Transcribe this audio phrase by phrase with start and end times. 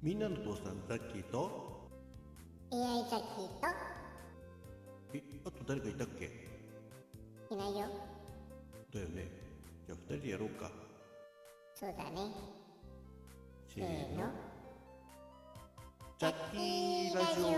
[0.00, 1.88] みんなの父さんザッキーと
[2.70, 3.48] ？AI ザッキー
[5.14, 6.30] えあと誰かいたっけ？
[7.48, 7.86] といないよ。
[8.94, 9.28] だよね。
[9.86, 10.70] じゃあ二人でやろうか。
[11.74, 12.30] そうだね。
[13.74, 14.22] せーの。
[14.22, 14.30] の。
[16.18, 17.56] ザッキーラジ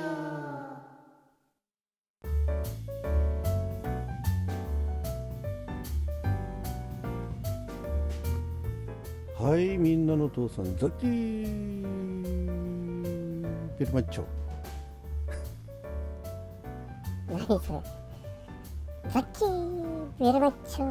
[9.39, 9.45] オ。
[9.45, 12.10] はいみんなの父さんザッキー
[13.81, 14.25] ベルマッチョ
[17.31, 17.61] 何それ
[19.11, 20.85] ザッキーベルマッチョ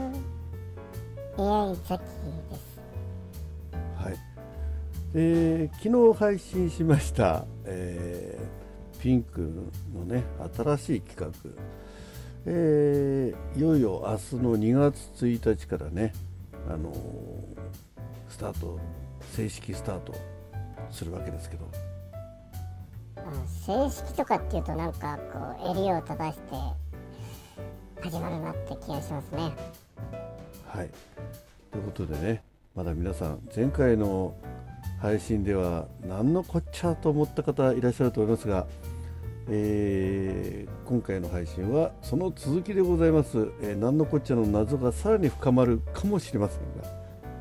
[1.38, 4.17] AI ザッキーですはい、
[5.13, 8.59] えー昨日配信しました、えー
[8.99, 9.40] ピンク
[9.93, 10.23] のね
[10.57, 11.49] 新しい企画、
[12.48, 16.12] えーいよいよ明日の2月1日からね、
[16.67, 16.95] あのー
[18.29, 18.79] スタート
[19.35, 20.15] 正式スタート
[20.90, 21.70] するわけですけど。
[21.71, 21.88] あ
[23.65, 26.55] 正式とかっていうとなんかこう襟を正して
[28.01, 29.51] 始まるなって気がしますね。
[30.67, 30.89] はい。
[31.71, 32.43] ということでね
[32.75, 34.35] まだ皆さん前回の
[35.01, 38.67] 配信では何のこっちゃと思った方いらっしゃると思いますが、
[39.49, 46.99] えー今回の配信はその続きでございます、えー何のこっちゃの謎がさらに深まるかもしれませんが。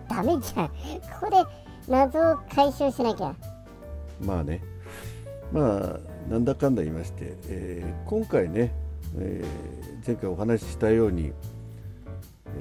[0.09, 0.69] ダメじゃん。
[0.69, 0.75] こ
[1.23, 1.37] こで
[1.89, 3.35] 謎を解消しなきゃ。
[4.21, 4.61] まあね
[5.53, 8.73] まあなんだかんだ言いまして、えー今回ね、
[9.19, 11.33] えー前回お話ししたように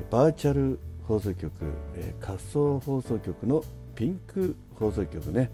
[0.09, 1.51] バーチャル放送局、
[1.95, 3.63] えー仮想放送局の
[3.95, 5.51] ピンク放送局ね、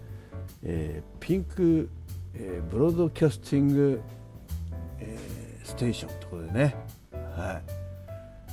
[0.62, 1.88] えーピンク、
[2.34, 4.00] えーブロードキャスティング、
[5.00, 6.74] えーステーションとことでね、
[7.12, 7.62] はい。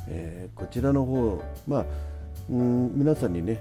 [0.07, 1.85] えーこちらの方、まあ、
[2.49, 3.59] うん皆さんにね、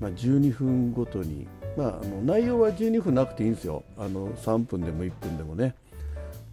[0.00, 1.46] まあ、12分ごとに、
[1.78, 3.84] まあ、あの内容は12分なくていいんですよ。
[3.96, 5.76] あの3分でも1分でもね、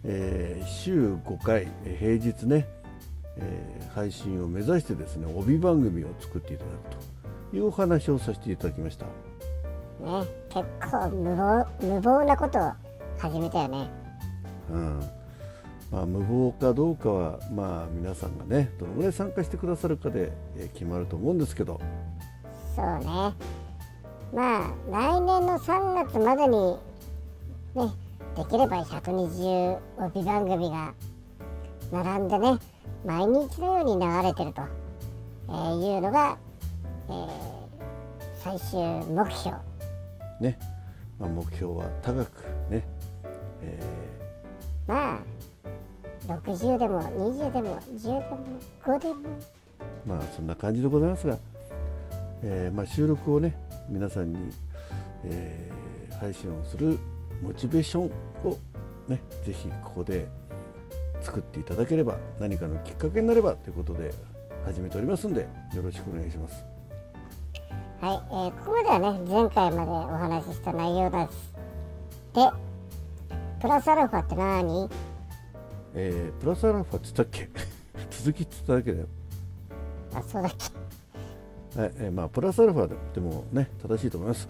[0.04, 2.68] えー週5回えー平日ね、
[3.36, 6.96] えー配信を目指してですね帯番組を作っていただく
[7.50, 9.06] というお話をさせていただきました。
[9.06, 9.10] ね
[10.48, 12.72] 結構無謀無謀なことを
[13.18, 13.90] 始めたよね。
[14.70, 15.00] うん。
[15.90, 21.80] まあ、無謀かどうかは、まあ、皆さんがねどのぐらい参加してくださるかで、えー決まると思うんですけど、
[22.76, 23.32] そうね
[24.34, 26.76] まあ来年の3月までに
[27.74, 27.92] ね
[28.36, 30.94] できれば120帯番組が
[31.92, 32.58] 並んでね
[33.04, 34.62] 毎日のように流れてると、
[35.48, 36.36] えーいうのが、
[37.08, 37.56] えー
[38.46, 38.78] 最終
[39.12, 39.56] 目標。
[40.40, 40.56] ね。
[41.18, 42.86] まあ、目標は高くね、
[43.60, 43.80] え
[44.86, 45.18] まあ
[46.28, 48.38] 60でも20でも10でも
[48.84, 49.14] 5でも。
[49.14, 49.18] ー
[50.06, 51.36] まあ、そんな感じでございますが、
[52.44, 53.56] えーまあ、収録をね
[53.88, 54.50] 皆さんに、
[55.24, 55.76] えー
[56.16, 56.98] 配信をする
[57.42, 58.04] モチベーション
[58.48, 58.56] を
[59.06, 60.26] ねぜひここで
[61.20, 64.14] 作っていただければ何かのきっかけになればということで
[64.64, 65.42] 始めておりますんで
[65.74, 66.64] よろしくお願いします。
[68.00, 71.52] はい、えーここまではね前回までお話しした内容です
[72.32, 72.50] で
[73.60, 74.88] プラスアルファって何？
[75.96, 77.50] えープラスアルファって言ったっけ？
[78.10, 79.06] 続きって言っただけだよ。
[80.14, 80.85] あそうだっけ？
[81.76, 84.48] はいえまあ、プラスアルファでもね正しいと思います、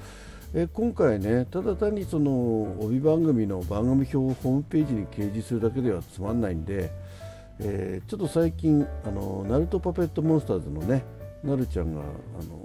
[0.55, 6.91] え今回ねただ単にその帯番組の番組表をホームページに掲示するだけではつまんないんで、
[7.59, 11.05] えーちょっと最近あのナルトパペットモンスターズのね
[11.43, 12.05] なるちゃんがあ
[12.45, 12.65] の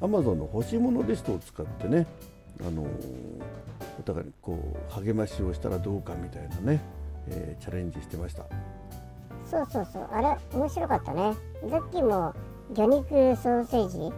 [0.00, 2.06] アマゾンの欲しいものリストを使ってね
[2.66, 2.84] あの
[4.00, 6.82] お互いにこう励ましをしたらどうかみたいなね、
[7.28, 8.44] えーチャレンジしてました。
[9.48, 10.08] そうそうそう。
[10.10, 11.34] あれ面白かったね。
[11.70, 12.34] さっきも
[12.74, 13.98] 魚肉ソーセージ？
[13.98, 14.12] ね？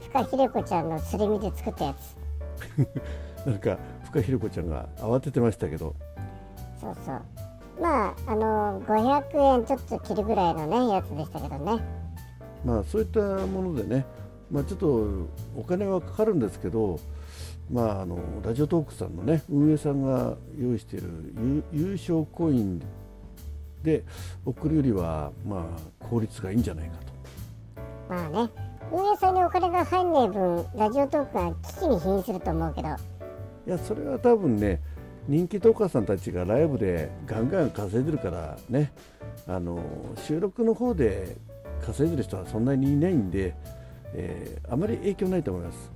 [0.00, 2.16] 深ひれ子ちゃんのすり身で作ったやつ。
[3.46, 5.94] なんか深ひろ子ちゃんが慌ててましたけど。
[6.80, 7.22] そうそう。
[7.80, 11.82] まああの500円ちょっと切るぐらいのねやつでしたけどね。
[12.64, 14.06] まあそういったものでね、
[14.50, 15.08] まあ、ちょっと
[15.56, 17.00] お金はかかるんですけど、
[17.70, 22.80] まあ、あのラジオトークさんのね運営さんが用意している優優勝コイン
[23.82, 24.04] で
[24.44, 25.66] 送るよりは、ま
[26.00, 27.11] あ、効率がいいんじゃないかと。
[28.08, 28.50] まあね。
[28.92, 32.88] 運営さんにお金が入んねえ分ラジオトークが危機に瀕すると思うけど。
[32.88, 32.90] い
[33.66, 34.80] やそれは多分ね
[35.28, 38.92] 人気トーカーさんたちがライブでガンガン稼いでるからね。
[39.46, 39.78] あの
[40.16, 41.36] 収録の方で
[41.80, 43.54] 稼いでる人はそんなにいないんで、
[44.14, 45.90] えーあまり影響ないと思います。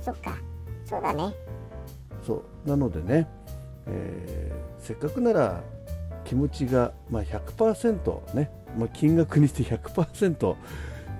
[0.00, 0.36] そっか。
[0.84, 1.34] そうだね。
[2.26, 2.68] そう。
[2.68, 3.28] なのでね、
[3.86, 5.62] えーせっかくなら
[6.24, 10.56] 気持ちが、まあ、100%ね、まあ、金額にして100%、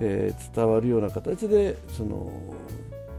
[0.01, 2.15] えー伝わるような形でその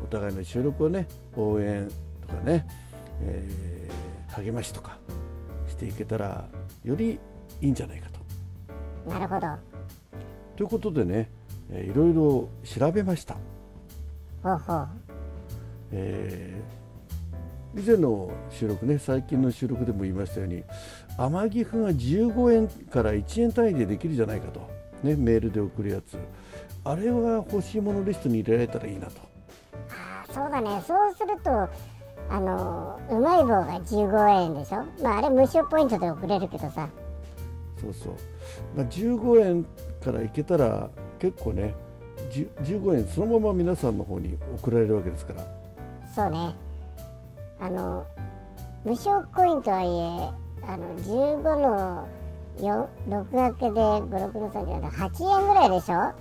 [0.02, 1.88] お互いの収録をね応援
[2.26, 2.67] とかね、
[3.23, 4.99] えー、励ましとか
[5.69, 6.46] していけたら
[6.84, 7.19] より
[7.61, 9.11] いいんじゃないかと。
[9.11, 9.46] なるほど
[10.56, 11.31] ということでね、
[11.70, 13.37] えー、いろいろ調べました。
[14.43, 14.88] ほうほう
[15.93, 20.64] えー、以前の収録ね最近の収録でも言いましたように
[21.17, 24.69] 天城府が15円から1円単位でできるじゃないかと、
[25.02, 26.19] ね、メールで送るやつ。
[26.84, 29.12] あれは欲しいものリストに入れられたらいいなと。
[29.90, 30.82] あそうだね。
[30.87, 31.69] そうすると
[32.28, 36.88] あのうまい棒が15円でしょ、まあ、あれ無償ポイントで送れるけどさ。
[37.81, 38.12] そうそう、
[38.75, 39.64] まあ、15円
[40.02, 40.88] からいけたら
[41.19, 41.75] 結構ね
[42.31, 45.44] 15円そのまま皆さんの方に送られるわけですから。
[46.14, 46.54] そうね。
[47.60, 48.06] あの
[48.84, 52.08] 無償コインとはいえあの15の
[52.58, 56.12] 6掛けで56の3じゃなくて8円ぐらいでしょ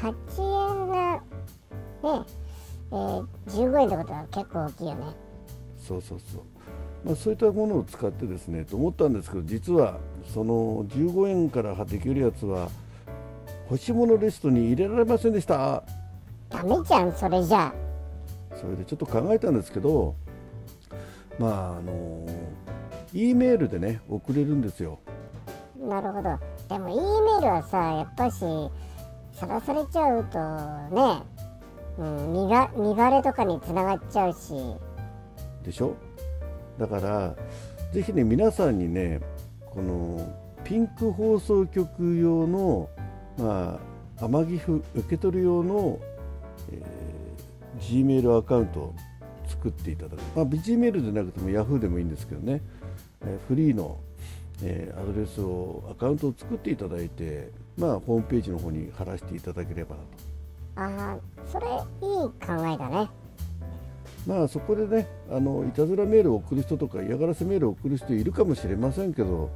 [0.00, 1.20] ？8円がね
[2.88, 5.06] えー、15円ってことは結構大きいよね。
[5.78, 6.42] そうそうそう。
[7.04, 9.98] まあ、そういったものを使ってですねと思ったんですけど実は
[10.34, 12.68] その15円からできるやつは
[13.70, 15.82] 欲しいものリストに入れられませんでした。
[16.48, 17.72] ダメじゃんそれじゃ
[18.54, 20.14] それでちょっと考えたんですけど
[21.38, 22.26] まああの
[23.12, 25.00] E メールでね送れるんですよ
[25.86, 26.38] なるほど。
[26.68, 28.40] でも E メールはさやっぱし
[29.32, 30.38] さらされちゃうと
[30.94, 31.22] ね、
[31.98, 34.54] うん、身が身バレとかにつながっちゃうし。
[35.62, 35.94] でしょ？
[36.78, 37.34] だから
[37.92, 39.20] ぜひね皆さんにね
[39.70, 40.34] この
[40.64, 42.88] ピンク放送局用の
[43.38, 43.78] ま
[44.18, 45.98] あ天城府受け取る用の、
[46.72, 48.94] えー、G メールアカウントを
[49.46, 52.62] 作っていただく、まあ、G メールでなくても Yahoo でもいいんですけどね、
[53.22, 53.98] えー、フリーの、
[54.62, 60.08] えー、アドレスをアカウントを作っていただいて、まあ、ホームページの方に貼らせていただければなと。
[60.76, 61.18] ああ
[61.50, 63.08] それいい考えだね。
[64.26, 69.50] まあそこでねあのいたずらメールを送る人とか嫌がらせメールを送る人いるかもしれませんけど、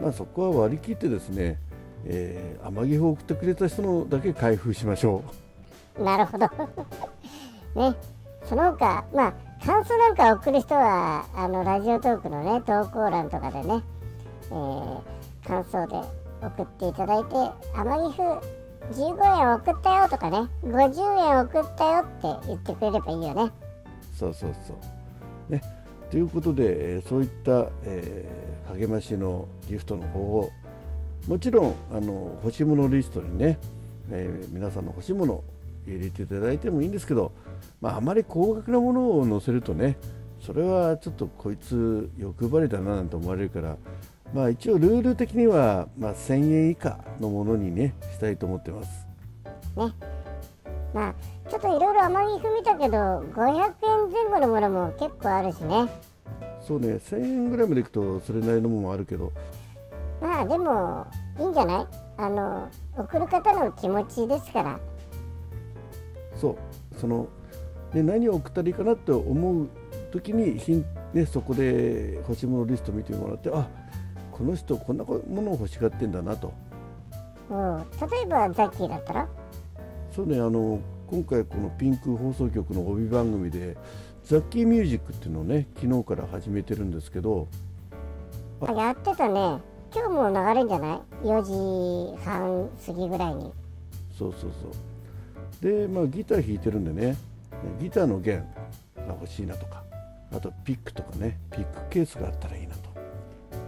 [0.00, 1.58] まあ、そこは割り切ってですね、
[2.04, 5.24] えー、天城を送ってくれた人のだけ開封しましょ
[5.98, 6.04] う。
[6.04, 6.46] なるほど。
[7.74, 7.94] ね
[8.44, 13.82] その他まあ感想なんか送る人はあのラジオトークのね投稿欄とかでね、
[14.50, 15.00] えー、
[15.46, 16.08] 感想で
[16.42, 17.30] 送っていただいて
[17.74, 18.42] 天城
[18.92, 23.52] 15円送ったよとかね50円送ったよって言ってくれればいいよね。
[24.18, 24.74] そうそうそ
[25.48, 25.52] う。
[25.52, 25.62] ね、
[26.10, 30.50] ということで、えそういった、えー、励ましのギフトの方法
[31.28, 33.58] もちろんあの欲しいものリストにね、
[34.10, 35.44] えー、皆さんの欲しいもの
[35.86, 37.32] 入れていただいてもいいんですけど、
[37.80, 39.96] まあ、あまり高額なものを載せるとね
[40.40, 43.76] それはちょっとこいつ欲張りだななんて思われるから、
[44.32, 49.06] まあ、一応ルール的には、まあ、1000円以下のものにねしたいと思ってます。
[49.76, 49.92] ね
[50.94, 51.14] まあ
[51.48, 55.88] ちょっといろいろ甘み踏見たけど500円前後のものも結構あるしね。
[56.60, 59.32] そうね1000円ぐらいまでいくとそれなりのものもあるけど。
[60.20, 61.06] まあでも
[61.38, 61.86] いいんじゃない？
[62.18, 64.78] あの送る方の気持ちですから。
[66.36, 66.56] そう。
[66.98, 67.26] その、
[67.94, 69.68] ね、何を送ったらいいかなって思う
[70.12, 70.84] 時にひ
[71.14, 73.66] ね、そこで欲しいものリスト見てもらってあ
[74.40, 76.54] この人こんなものを欲しがってんだなと、
[77.50, 77.76] うん、
[78.10, 79.28] 例えばザッキーだったら？
[80.16, 83.76] そうねあの今回このピンク放送局の帯番組で
[84.24, 87.48] ザッキーミュージックっていうのをね昨日から始めてるんですけど。
[88.66, 89.58] あやってたね。
[89.94, 93.52] 今日も流れんじゃない？4時半過ぎぐらいに。
[94.18, 95.70] そうそうそう。
[95.70, 97.16] でまあギター弾いてるんでね。
[97.78, 98.46] ギターの弦
[98.96, 99.82] が欲しいなとか。
[100.32, 101.38] あとピックとかね。
[101.50, 102.89] ピックケースがあったらいいなと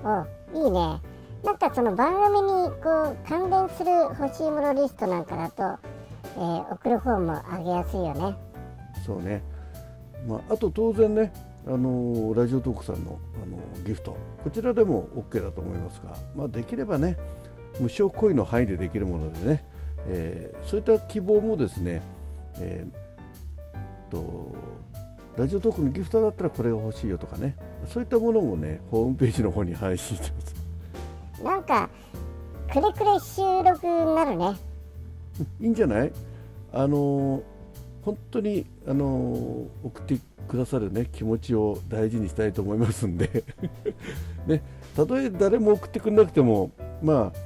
[0.04, 1.00] おいいね。
[1.44, 5.78] なんかその番組にこう関連する欲しいものリストなんかだと
[6.36, 8.36] えー、送る方も上げやすいよね。
[9.04, 9.42] そうね、
[10.26, 11.32] まあ、あと当然ね、
[11.66, 14.16] あのー、ラジオトークさんの、あのー、ギフト。
[14.42, 17.16] こちらでも OK だと思いますが、まあ、できればね
[17.78, 19.64] 無償恋の範囲でできるものでね、
[20.06, 22.02] えー、そういった希望もですね、
[22.58, 24.54] えー、と
[25.36, 27.56] ラジオトークのギフトだったらこれが欲しいよとかね。
[27.86, 31.42] そういったものもねホームページの方に配信してます。
[31.42, 31.88] なんか
[32.70, 34.56] くれくれ収録になるね。
[35.60, 36.12] いいんじゃない？
[36.72, 37.42] あの
[38.02, 43.44] 本当にあの送ってくださる、ね、気持ちを大事にしたいと思いますんで。
[44.46, 44.62] ね、
[44.96, 46.70] たとえ誰も送ってくれなくても、
[47.02, 47.38] まあ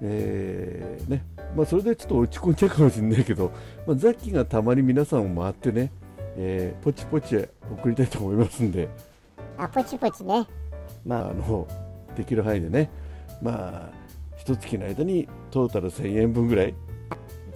[0.00, 1.24] えーね
[1.56, 3.50] まあ、それでちょっと落ち込んじゃうかもしれないけど、
[3.86, 5.90] まあ、ザッキがたまに皆さんを回ってね、
[6.36, 7.36] えー、ポチポチ
[7.72, 8.88] 送りたいと思いますんで。
[9.58, 10.46] あポチポチね、
[11.04, 11.66] まあ、あの
[12.14, 12.90] できる範囲でね、
[13.42, 13.90] まあ
[14.36, 16.74] 一月の間にトータル1000円分ぐらい。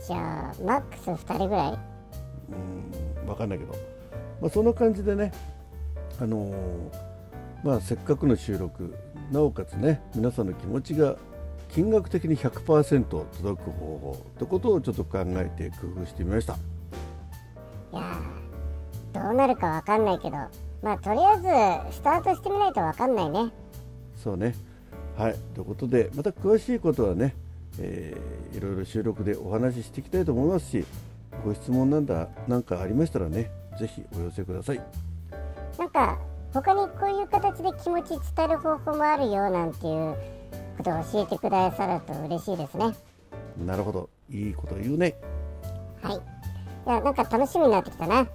[0.07, 1.79] じゃあマックス2人ぐらい？
[3.23, 3.75] うん分かんないけど、
[4.41, 5.31] まあ、そんな感じでね。
[6.21, 6.55] あのー、
[7.63, 8.95] まあ、せっかくの収録
[9.31, 11.17] なおかつね皆さんの気持ちが
[11.73, 16.57] 金額的に100%届く方法ってことをちょっと考えて工夫してみました
[19.31, 20.37] どうなるかわかんないけど
[20.83, 23.53] まあとりあえずスタートしてみないとわかんないね。
[24.17, 24.57] そうね。
[25.17, 25.37] はい。
[25.55, 27.37] ということでまた詳しいことはね、
[27.79, 30.85] えー、いろいろ収録でお話ししていきたいと思いますし
[31.45, 34.83] ご質問なんだなんかありましたらねぜひお寄せください。
[35.79, 36.19] なんか
[36.53, 40.17] 他にこういう形で気持ち伝える方法もあるよなんていう
[40.77, 42.97] ことを教えてくださると嬉しいですね。
[43.65, 44.11] なるほど。
[44.29, 45.15] いいこと言うね。
[46.03, 46.17] はい。
[46.17, 46.19] い
[46.89, 48.27] やなんか楽しみになってきたな、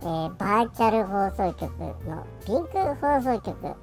[0.00, 1.70] えー、バーチャル放送局
[2.06, 3.76] のピンク放送局。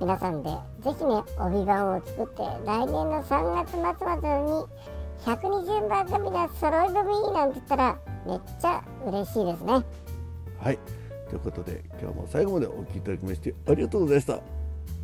[0.00, 4.66] 皆さんでぜひね帯番を作って来年の3月末までに
[5.24, 9.84] 120番組が揃い踏みなんて言ったらめっちゃ嬉しいですね。
[10.58, 10.78] はい。
[11.28, 14.34] ということで今日も最後までお聴きいただきましてありがとうございました。
[14.34, 14.40] あ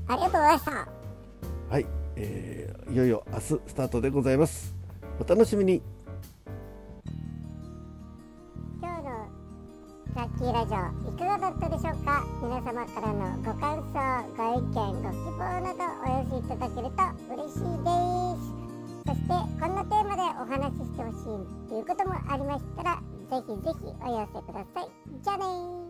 [0.08, 0.88] りがとうございました。
[1.70, 1.86] はい、
[2.16, 4.74] えー、いよいよ明日スタートでございます。
[5.20, 5.82] お楽しみに
[10.16, 10.76] ラッキーラジオ
[11.08, 12.24] いかがだったでしょうか？
[12.42, 13.94] 皆様からのご感想
[14.36, 16.98] ご意見ご希望などお寄せいただけると
[17.32, 17.94] 嬉しいで
[18.36, 18.50] す。
[19.06, 24.90] そしてこんなテーマでお話ししてほしいということもありましたらぜひぜひお寄せください。
[25.22, 25.89] じゃあね